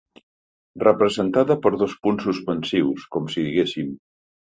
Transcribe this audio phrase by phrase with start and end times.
[0.83, 3.93] Representada per dos punts suspensius, com si diguéssim.